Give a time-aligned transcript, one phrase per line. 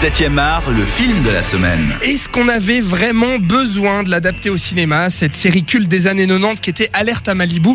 [0.00, 1.94] 7e art, le film de la semaine.
[2.00, 6.62] Est-ce qu'on avait vraiment besoin de l'adapter au cinéma, cette série culte des années 90
[6.62, 7.74] qui était Alerte à Malibu?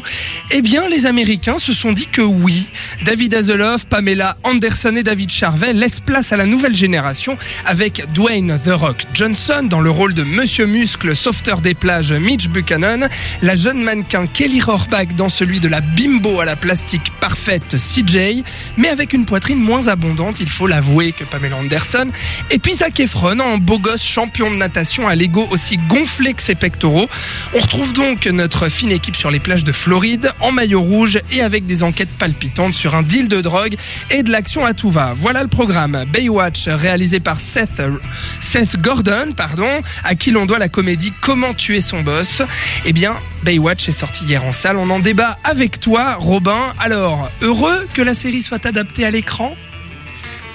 [0.50, 2.66] Eh bien, les Américains se sont dit que oui.
[3.06, 8.60] David Hasselhoff, Pamela Anderson et David Charvet laissent place à la nouvelle génération avec Dwayne
[8.66, 13.08] The Rock Johnson dans le rôle de Monsieur Muscle, sauveteur des plages Mitch Buchanan,
[13.44, 18.44] la jeune mannequin Kelly Rohrbach dans celui de la bimbo à la plastique parfaite CJ,
[18.78, 22.08] mais avec une poitrine moins abondante, il faut l'avouer, que Pamela Anderson.
[22.52, 26.44] Et puis Zac Efron, en beau gosse champion de natation à l'ego aussi gonflé que
[26.44, 27.10] ses pectoraux.
[27.56, 31.42] On retrouve donc notre fine équipe sur les plages de Floride, en maillot rouge et
[31.42, 33.76] avec des enquêtes palpitantes sur un deal de drogue
[34.12, 35.16] et de l'action à tout va.
[35.18, 36.06] Voilà le programme.
[36.14, 37.82] Baywatch, réalisé par Seth,
[38.40, 42.44] Seth Gordon, pardon, à qui l'on doit la comédie Comment tuer son boss.
[42.86, 44.78] Eh bien, Baywatch est sorti hier en salle.
[44.78, 46.74] On en débat avec toi, Robin.
[46.80, 49.56] Alors, heureux que la série soit adaptée à l'écran?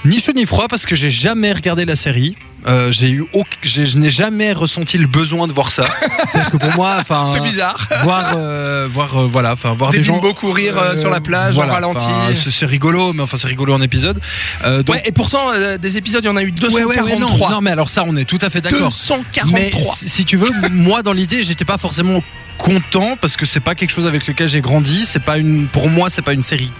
[0.05, 2.35] Ni chaud ni froid parce que j'ai jamais regardé la série.
[2.67, 3.25] Euh, j'ai eu
[3.63, 5.83] je n'ai jamais ressenti le besoin de voir ça.
[6.27, 7.87] C'est-à-dire que pour moi, enfin, C'est bizarre.
[8.03, 11.57] voir, euh, voir, euh, voilà, enfin, voir Des des, gens courir, euh, sur la plage,
[11.57, 12.05] en ralenti.
[12.35, 14.19] c'est- C'est rigolo, mais enfin, c'est rigolo en épisode.
[14.63, 15.39] Donc, Ouais, et pourtant,
[15.79, 17.05] des épisodes, il y en a eu ouais, ouais, 243.
[17.05, 18.89] ouais, non, non, mais alors ça, on est tout à fait d'accord.
[18.89, 19.51] 243.
[19.59, 22.21] Mais si, si tu veux, moi dans l'idée, j'étais pas forcément
[22.57, 25.05] content parce que c'est pas quelque chose avec lequel j'ai grandi.
[25.05, 26.71] C'est pas une, pour moi, c'est pas une série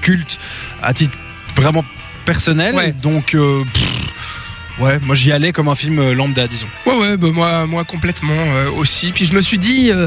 [0.00, 0.38] culte
[0.82, 1.16] à titre
[1.56, 1.84] vraiment
[2.24, 2.74] personnel.
[2.74, 2.92] Ouais.
[2.92, 3.87] Donc, euh, pff,
[4.80, 6.68] ouais, moi j'y allais comme un film euh, lambda, disons.
[6.86, 9.12] Ouais, ouais, bah, moi, moi complètement euh, aussi.
[9.12, 10.06] Puis je me suis dit, euh,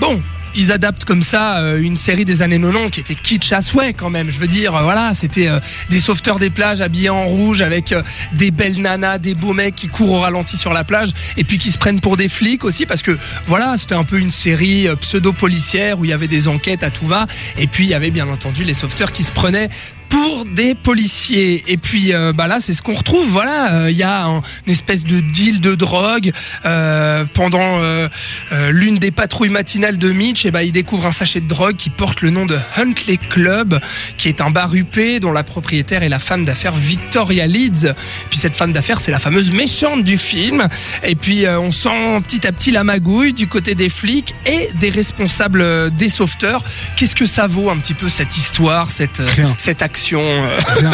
[0.00, 0.22] bon.
[0.58, 4.08] Ils adaptent comme ça une série des années 90 qui était kitsch à souhait quand
[4.08, 4.30] même.
[4.30, 5.50] Je veux dire, voilà, c'était
[5.90, 7.94] des sauveteurs des plages habillés en rouge avec
[8.32, 11.58] des belles nanas, des beaux mecs qui courent au ralenti sur la plage et puis
[11.58, 14.88] qui se prennent pour des flics aussi parce que voilà, c'était un peu une série
[14.98, 17.26] pseudo-policière où il y avait des enquêtes à tout va
[17.58, 19.68] et puis il y avait bien entendu les sauveteurs qui se prenaient
[20.08, 21.64] pour des policiers.
[21.68, 23.28] Et puis euh, bah là, c'est ce qu'on retrouve.
[23.28, 26.32] Voilà, euh, il y a un- une espèce de deal de drogue
[26.64, 27.80] euh, pendant
[28.70, 30.44] l'une des patrouilles matinales de Mitch.
[30.46, 33.80] Et bah, il découvre un sachet de drogue qui porte le nom de Huntley Club,
[34.16, 37.92] qui est un bar huppé dont la propriétaire est la femme d'affaires Victoria Leeds.
[38.30, 40.66] Puis cette femme d'affaires, c'est la fameuse méchante du film.
[41.04, 44.90] Et puis on sent petit à petit la magouille du côté des flics et des
[44.90, 46.62] responsables des sauveteurs.
[46.96, 49.22] Qu'est-ce que ça vaut un petit peu cette histoire, cette,
[49.58, 50.92] cette action euh, Rien.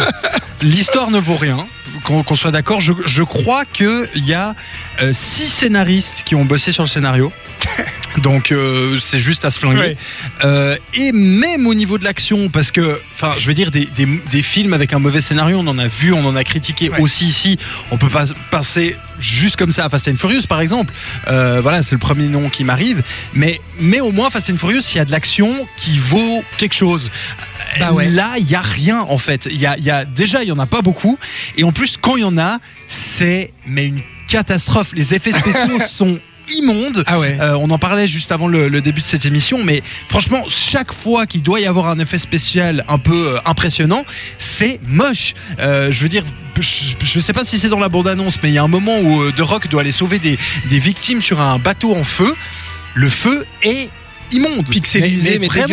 [0.61, 1.57] L'histoire ne vaut rien.
[2.03, 4.55] Qu'on soit d'accord, je, je crois qu'il y a
[5.01, 7.31] euh, six scénaristes qui ont bossé sur le scénario.
[8.17, 9.95] Donc euh, c'est juste à se flinguer.
[10.43, 14.05] Euh, et même au niveau de l'action, parce que, enfin, je veux dire, des, des,
[14.05, 17.25] des films avec un mauvais scénario, on en a vu, on en a critiqué aussi
[17.25, 17.57] ici.
[17.91, 20.93] On peut pas passer juste comme ça à Fast and Furious, par exemple.
[21.27, 23.01] Euh, voilà, c'est le premier nom qui m'arrive.
[23.33, 26.75] Mais, mais au moins, Fast and Furious, il y a de l'action qui vaut quelque
[26.75, 27.11] chose.
[27.79, 28.09] Bah ouais.
[28.09, 29.47] Là, il y a rien en fait.
[29.49, 31.17] Il y a, il y a déjà, il y en a pas beaucoup.
[31.57, 34.91] Et en plus, quand il y en a, c'est mais une catastrophe.
[34.93, 36.19] Les effets spéciaux sont
[36.51, 37.03] immondes.
[37.07, 37.37] Ah ouais.
[37.39, 40.93] Euh, on en parlait juste avant le, le début de cette émission, mais franchement, chaque
[40.93, 44.03] fois qu'il doit y avoir un effet spécial un peu euh, impressionnant,
[44.37, 45.33] c'est moche.
[45.59, 46.23] Euh, je veux dire,
[46.59, 48.99] je, je sais pas si c'est dans la bande-annonce, mais il y a un moment
[48.99, 50.37] où The Rock doit aller sauver des,
[50.69, 52.35] des victimes sur un bateau en feu.
[52.93, 53.89] Le feu est
[54.31, 55.67] immonde, Pixelisé, mais vraiment,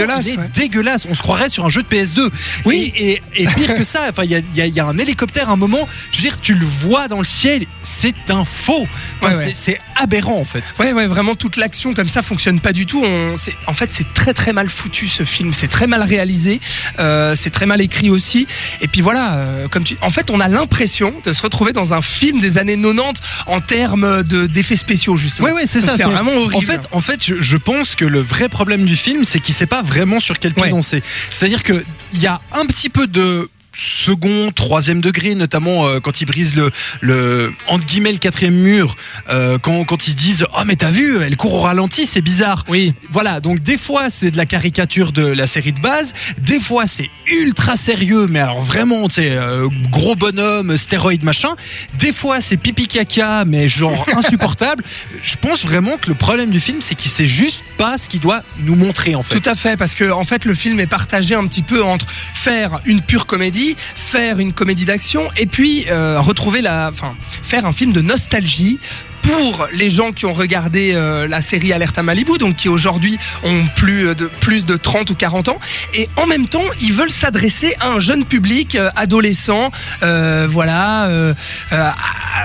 [0.54, 1.10] dégueulasse, ouais.
[1.10, 2.28] On se croirait sur un jeu de PS2.
[2.64, 2.92] Oui.
[2.96, 4.80] Et, et, et pire que ça, enfin, il y a, il y a- il y
[4.80, 5.88] a un hélicoptère à un moment.
[6.12, 8.86] Je veux dire, tu le vois dans le ciel, c'est un faux.
[9.22, 9.52] Enfin, Ouais, ouais.
[9.58, 10.74] c'est- aberrant en fait.
[10.78, 13.02] Ouais, ouais, vraiment toute l'action comme ça fonctionne pas du tout.
[13.04, 13.34] On,
[13.66, 15.52] en fait, c'est très très mal foutu ce film.
[15.52, 16.60] C'est très mal réalisé.
[16.98, 18.46] euh, c'est très mal écrit aussi.
[18.80, 21.92] Et puis voilà, euh, comme tu, en fait, on a l'impression de se retrouver dans
[21.94, 25.48] un film des années 90 en termes de d'effets spéciaux justement.
[25.48, 25.96] Oui, oui, c'est ça.
[25.96, 26.56] C'est vraiment horrible.
[26.56, 29.54] En fait, en fait je, je pense que le vrai problème du film, c'est qu'il
[29.54, 30.70] sait pas vraiment sur quel pied Ouais.
[30.70, 31.02] danser.
[31.30, 31.82] C'est-à-dire qu'il
[32.14, 36.70] y a un petit peu de second, troisième degré, notamment euh, quand ils brisent le,
[37.00, 38.96] le entre guillemets le quatrième mur,
[39.28, 42.64] euh, quand, quand ils disent oh mais t'as vu, elle court au ralenti, c'est bizarre.
[42.68, 42.94] oui.
[43.10, 46.86] Voilà, donc des fois c'est de la caricature de la série de base, des fois
[46.86, 51.50] c'est ultra sérieux, mais alors vraiment, tu sais, euh, gros bonhomme, stéroïde machin,
[51.98, 54.82] des fois c'est pipi caca, mais genre insupportable.
[55.22, 58.20] Je pense vraiment que le problème du film, c'est qu'il sait juste pas ce qu'il
[58.20, 59.38] doit nous montrer en fait.
[59.38, 62.06] Tout à fait, parce que en fait le film est partagé un petit peu entre
[62.34, 63.59] faire une pure comédie,
[63.94, 68.78] faire une comédie d'action, et puis euh, retrouver la, enfin faire un film de nostalgie
[69.22, 73.18] pour les gens qui ont regardé euh, la série Alerte à Malibu, donc qui aujourd'hui
[73.44, 75.58] ont plus de, plus de 30 ou 40 ans,
[75.94, 79.70] et en même temps, ils veulent s'adresser à un jeune public euh, adolescent,
[80.02, 81.34] euh, voilà, euh,
[81.72, 81.94] euh, à-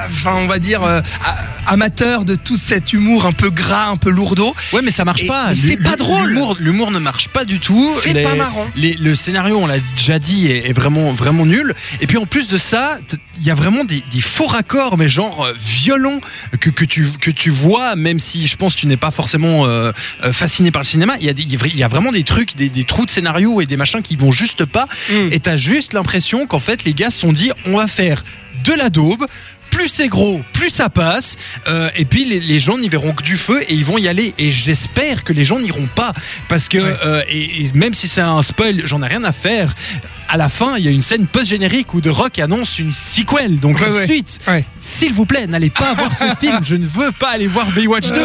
[0.10, 1.38] enfin on va dire euh, à-
[1.72, 4.54] amateur de tout cet humour un peu gras, un peu lourdeau.
[4.74, 5.54] Ouais, mais ça marche Et- pas.
[5.56, 6.38] c'est pas drôle.
[6.60, 7.92] L'humour, ne marche pas du tout.
[8.04, 8.66] C'est pas marrant.
[8.76, 11.74] les- le scénario, on l'a déjà dit, est, est vraiment, vraiment nul.
[12.02, 12.98] Et puis en plus de ça,
[13.40, 16.20] il y a vraiment des, des faux raccords, mais genre euh, violents,
[16.60, 19.66] que, que, tu, que tu vois, même si je pense que tu n'es pas forcément
[19.66, 19.92] euh,
[20.24, 21.16] euh, fasciné par le cinéma.
[21.20, 23.62] Il y, a des- il y a vraiment des trucs, des, des trous de scénario
[23.62, 24.88] et des machins qui vont juste pas.
[25.10, 25.30] Mm.
[25.32, 28.24] Et t'as juste l'impression qu'en fait, les gars se sont dit, on va faire
[28.64, 29.26] de la daube.
[29.72, 31.36] Plus c'est gros, plus ça passe.
[31.68, 34.08] Euh, et puis les, les gens n'y verront que du feu et ils vont y
[34.08, 34.34] aller.
[34.38, 36.14] Et j'espère que les gens n'iront pas.
[36.48, 36.94] Parce que, Ouais.
[37.06, 39.76] euh, et, et même si c'est un spoil, j'en ai rien à faire.
[40.28, 43.60] À la fin, il y a une scène post-générique où The Rock annonce une sequel,
[43.60, 44.06] donc Ouais, une ouais.
[44.06, 44.40] suite.
[44.48, 44.66] Ouais.
[44.82, 46.58] S'il vous plaît, n'allez pas voir ce film.
[46.64, 48.20] Je ne veux pas aller voir Baywatch 2.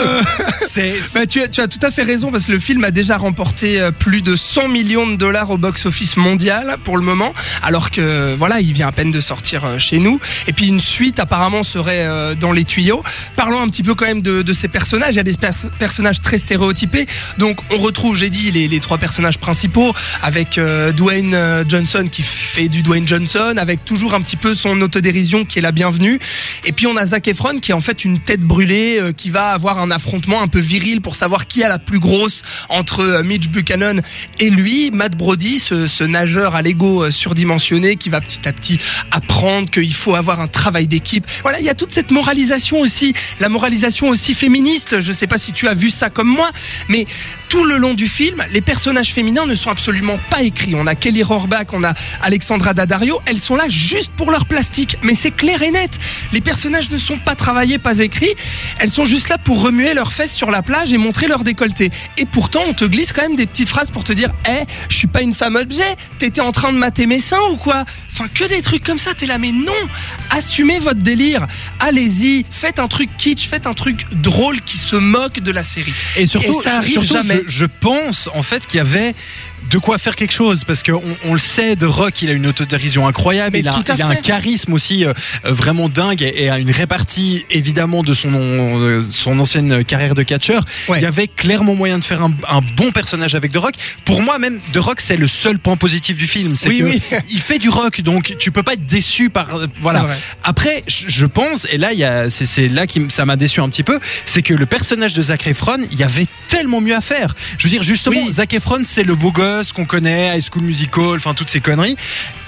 [0.69, 2.91] C'est, Bah, tu, as, tu as tout à fait raison parce que le film a
[2.91, 7.33] déjà remporté euh, plus de 100 millions de dollars au box-office mondial pour le moment,
[7.63, 10.19] alors que voilà, il vient à peine de sortir euh, chez nous.
[10.47, 13.03] Et puis une suite apparemment serait euh, dans les tuyaux.
[13.37, 15.15] Parlons un petit peu quand même de, de ces personnages.
[15.15, 17.07] Il y a des pers- personnages très stéréotypés.
[17.39, 19.93] Donc on retrouve, j'ai dit, les, les trois personnages principaux
[20.23, 24.81] avec euh, Dwayne euh, Qui fait du Dwayne Johnson, avec toujours un petit peu son
[24.81, 26.21] autodérision qui est la bienvenue.
[26.65, 29.29] Et puis on a Zac Efron qui est en fait une tête brûlée euh, qui
[29.29, 33.01] va avoir un affrontement un peu viril pour savoir qui a la plus grosse entre
[33.01, 34.03] euh, Mitch Buchanan
[34.39, 38.53] et lui, Matt Brody, ce, ce nageur à l'ego euh, surdimensionné qui va petit à
[38.53, 38.79] petit
[39.11, 41.27] apprendre qu'il faut avoir un travail d'équipe.
[41.43, 45.01] Voilà, il y a toute cette moralisation aussi, la moralisation aussi féministe.
[45.01, 46.49] Je sais pas si tu as vu ça comme moi,
[46.89, 47.05] mais
[47.51, 50.77] tout le long du film, les personnages féminins ne sont absolument pas écrits.
[50.77, 54.99] On a Kelly Rohrbach, on a Alexandra Daddario, elles sont là juste pour leur plastique,
[55.03, 55.99] mais c'est clair et net.
[56.33, 58.33] Les personnages ne sont pas travaillés, pas écrits,
[58.79, 61.91] elles sont juste là pour remuer leurs fesses sur la plage et montrer leur décolleté.
[62.19, 64.95] Et pourtant, on te glisse quand même des petites phrases pour te dire "Eh, je
[64.95, 67.85] suis pas une femme objet, t'étais en train de mater mes seins ou quoi?
[68.13, 69.73] Enfin, que des trucs comme ça, t'es là, mais non
[70.31, 71.47] Assumez votre délire,
[71.81, 75.93] allez-y, faites un truc kitsch, faites un truc drôle qui se moque de la série.
[76.17, 77.43] Et surtout, Et ça arrive surtout, jamais.
[77.47, 79.15] Je, je pense en fait qu'il y avait
[79.71, 82.47] de quoi faire quelque chose parce qu'on on le sait de Rock il a une
[82.47, 85.13] autodérision incroyable Mais il a, il un charisme aussi euh,
[85.45, 90.15] euh, vraiment dingue et, et a une répartie évidemment de son euh, son ancienne carrière
[90.15, 90.99] de catcheur Ouais.
[90.99, 93.75] il y avait clairement moyen de faire un, un bon personnage avec The Rock
[94.07, 96.85] pour moi même The Rock c'est le seul point positif du film c'est Oui, que
[96.85, 97.03] oui.
[97.31, 100.09] il fait du rock donc tu peux pas être déçu par euh, voilà.
[100.45, 101.91] Après, je pense, et là,
[102.31, 105.47] c'est, là qui ça m'a déçu un petit peu, c'est que le personnage de Zac
[105.47, 107.35] Efron, il y avait tellement mieux à faire.
[107.59, 108.33] Je veux dire, justement, Oui.
[108.33, 111.97] Zac Efron, c'est le beau gosse qu'on connaît, High School Musical, enfin toutes ces conneries.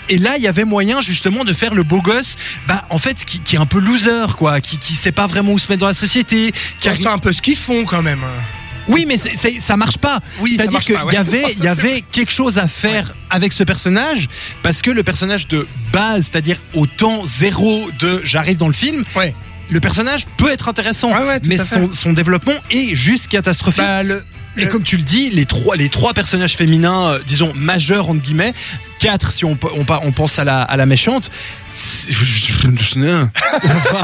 [0.09, 2.37] Et là, il y avait moyen justement de faire le beau gosse,
[2.67, 5.53] bah en fait, qui, qui est un peu loser, quoi, qui, qui sait pas vraiment
[5.53, 8.25] où se mettre dans la société, qui a un peu ce qu'ils font quand même.
[8.89, 10.21] Oui, mais c'est- c'est- ça marche pas.
[10.41, 11.13] Oui, C'est-à-dire qu'il ouais.
[11.15, 14.29] y avait, Oh, ça, il y c'est avait quelque chose à faire avec ce personnage,
[14.63, 19.05] parce que le personnage de base, c'est-à-dire au temps zéro de j'arrive dans le film,
[19.17, 19.35] Ouais.
[19.71, 21.13] le personnage peut être intéressant,
[21.47, 23.83] mais son, son développement est juste catastrophique.
[23.83, 24.23] Bah, le,
[24.57, 28.21] Et comme tu le dis, les trois, les trois personnages féminins, euh, disons majeurs entre
[28.21, 28.53] guillemets,
[28.99, 31.31] quatre si on, on, on pense à la, à la méchante.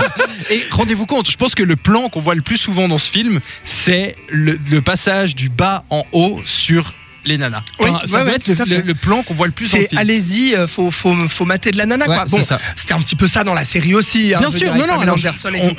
[0.50, 3.10] et rendez-vous compte, je pense que le plan qu'on voit le plus souvent dans ce
[3.10, 6.94] film, c'est le, le passage du bas en haut sur
[7.28, 7.62] les nanas.
[7.80, 10.90] Oui, Enfin, ça ouais, être le, plan qu'on voit le plus c'est allez-y, euh, faut,
[10.90, 12.24] faut, faut mater de la nana Ouais, quoi.
[12.26, 14.34] c'est Bon, c'était un petit peu ça dans la série aussi.
[14.34, 15.14] hein, Bien sûr, non, non,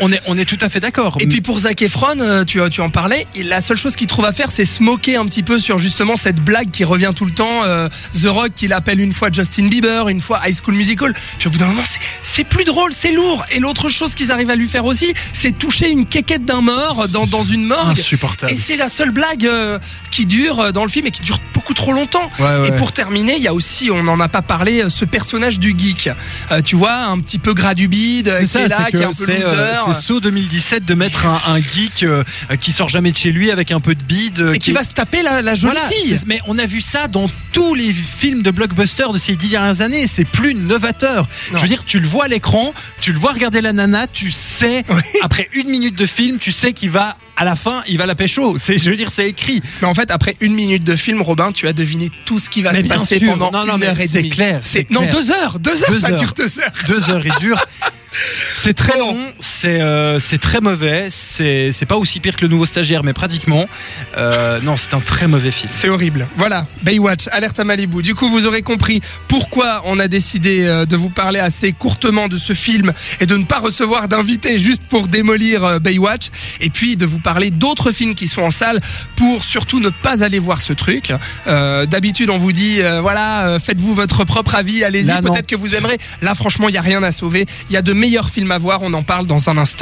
[0.02, 1.18] on, est, on est tout à fait d'accord.
[1.20, 4.26] Et puis pour Zac Efron, euh, tu, tu en parlais, la seule chose qu'il trouve
[4.26, 7.26] à faire, c'est se moquer un petit peu sur justement cette blague qui revient tout
[7.26, 7.90] le temps, euh,
[8.22, 11.14] The Rock qui l'appelle une fois Justin Bieber, une fois High School Musical.
[11.40, 12.00] Puis au bout d'un moment, c'est-
[12.50, 13.46] plus drôle, c'est lourd.
[13.52, 17.10] Et l'autre chose qu'ils arrivent à lui faire aussi, c'est toucher une quéquette d'un mort
[17.10, 18.00] dans, dans une morgue.
[18.00, 18.52] insupportable.
[18.54, 19.78] Et c'est la seule blague euh,
[20.10, 21.39] qui dure dans le film et qui dure
[21.70, 22.30] beaucoup trop longtemps.
[22.40, 22.68] Ouais, ouais.
[22.70, 25.60] Et pour terminer, il y a aussi, on n'en a pas parlé, euh, ce personnage
[25.60, 26.10] du geek.
[26.52, 28.92] Euh, tu vois, un petit peu gras du bide, C'est qui ça, est là, c'est
[28.98, 29.80] qui est un peu euh, loser.
[29.94, 32.24] c'est saut 2017 de mettre un, un geek euh,
[32.60, 34.52] qui sort jamais de chez lui avec un peu de bide.
[34.56, 36.18] et qui va se taper la, la jolie Voilà, fille.
[36.26, 39.82] mais on a vu ça dans tous les films de blockbuster de ces dix dernières
[39.82, 40.08] années.
[40.08, 41.28] C'est plus novateur.
[41.52, 41.58] Non.
[41.58, 44.32] Je veux dire, tu le vois à l'écran, tu le vois regarder la nana, tu
[44.32, 45.02] sais, Oui.
[45.22, 48.16] après une minute de film, tu sais qu'il va, à la fin, il va la
[48.16, 48.58] pécho.
[48.60, 49.62] C'est, je veux dire, c'est écrit.
[49.82, 52.62] Mais en fait, après une minute de film, Robin, tu as deviné tout ce qui
[52.62, 53.32] va Mais se bien passer sûr.
[53.32, 54.30] pendant Non, non, une heure et c'est demie.
[54.30, 55.14] clair, c'est non clair.
[55.14, 56.20] deux heures, deux heures, Deux ça heures.
[56.20, 56.72] dure deux heures.
[56.88, 57.60] Deux heures, il dure.
[58.52, 59.14] C'est très Bon.
[59.14, 63.04] long, c'est euh, c'est très mauvais, c'est c'est pas aussi pire que le nouveau stagiaire,
[63.04, 63.66] mais pratiquement.
[64.18, 65.72] Euh, non, c'est un très mauvais film.
[65.74, 66.28] C'est horrible.
[66.38, 68.02] Voilà, Baywatch, alerte à Malibu.
[68.02, 72.28] Du coup, vous aurez compris pourquoi on a décidé euh, de vous parler assez courtement
[72.28, 76.30] de ce film et de ne pas recevoir d'invités juste pour démolir Baywatch.
[76.62, 78.80] Et puis de vous parler d'autres films qui sont en salle
[79.16, 81.14] pour surtout ne pas aller voir ce truc.
[81.48, 85.76] Euh, D'habitude, on vous dit, euh, voilà, faites-vous votre propre avis, allez-y, peut-être que vous
[85.76, 85.98] aimerez.
[86.22, 87.46] Là, franchement, il n'y a rien à sauver.
[87.70, 89.78] Il y a de meilleurs films à voir, on en parle dans un instant.